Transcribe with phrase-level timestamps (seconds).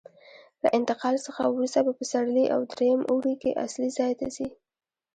[0.63, 4.47] له انتقال څخه وروسته په پسرلي او درېیم اوړي کې اصلي ځای ته ځي.